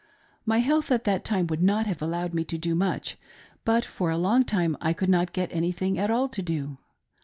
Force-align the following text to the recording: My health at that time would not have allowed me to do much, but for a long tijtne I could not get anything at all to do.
My 0.47 0.57
health 0.57 0.89
at 0.91 1.03
that 1.03 1.23
time 1.23 1.45
would 1.45 1.61
not 1.61 1.85
have 1.85 2.01
allowed 2.01 2.33
me 2.33 2.43
to 2.45 2.57
do 2.57 2.73
much, 2.73 3.19
but 3.63 3.85
for 3.85 4.09
a 4.09 4.17
long 4.17 4.43
tijtne 4.43 4.75
I 4.81 4.93
could 4.93 5.09
not 5.09 5.31
get 5.31 5.53
anything 5.53 5.99
at 5.99 6.09
all 6.09 6.27
to 6.29 6.41
do. 6.41 6.77